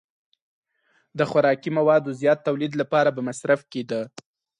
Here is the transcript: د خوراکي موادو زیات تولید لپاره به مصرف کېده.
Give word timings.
د 1.17 1.19
خوراکي 1.29 1.69
موادو 1.77 2.09
زیات 2.21 2.39
تولید 2.47 2.73
لپاره 2.81 3.09
به 3.15 3.21
مصرف 3.29 3.61
کېده. 3.71 4.01